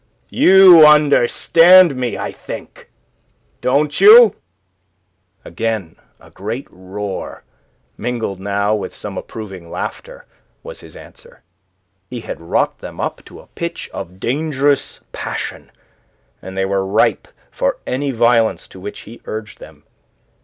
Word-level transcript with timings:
You 0.31 0.83
understand 0.87 1.95
me, 1.95 2.17
I 2.17 2.31
think? 2.31 2.89
Don't 3.61 4.01
you?" 4.01 4.33
Again 5.45 5.95
a 6.19 6.31
great 6.31 6.65
roar, 6.71 7.43
mingled 7.99 8.39
now 8.39 8.73
with 8.73 8.95
some 8.95 9.15
approving 9.15 9.69
laughter, 9.69 10.25
was 10.63 10.79
his 10.79 10.95
answer. 10.95 11.43
He 12.09 12.21
had 12.21 12.41
wrought 12.41 12.79
them 12.79 12.99
up 12.99 13.23
to 13.25 13.41
a 13.41 13.47
pitch 13.53 13.91
of 13.93 14.19
dangerous 14.19 15.01
passion, 15.11 15.71
and 16.41 16.57
they 16.57 16.65
were 16.65 16.83
ripe 16.83 17.27
for 17.51 17.77
any 17.85 18.09
violence 18.09 18.67
to 18.69 18.79
which 18.79 19.01
he 19.01 19.21
urged 19.25 19.59
them. 19.59 19.83